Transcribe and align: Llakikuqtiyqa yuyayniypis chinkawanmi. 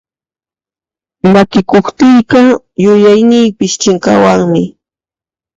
Llakikuqtiyqa 1.31 2.41
yuyayniypis 2.83 3.73
chinkawanmi. 3.81 4.63